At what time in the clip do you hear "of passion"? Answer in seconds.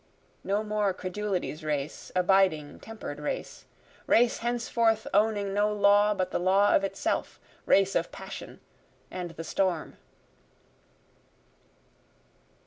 7.93-8.61